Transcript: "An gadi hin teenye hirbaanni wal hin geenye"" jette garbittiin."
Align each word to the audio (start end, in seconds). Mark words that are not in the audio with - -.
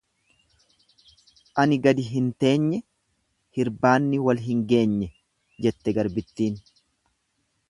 "An 1.63 1.75
gadi 1.83 2.05
hin 2.13 2.31
teenye 2.43 2.79
hirbaanni 3.59 4.23
wal 4.25 4.43
hin 4.47 4.67
geenye"" 4.73 5.13
jette 5.69 5.97
garbittiin." 6.01 6.61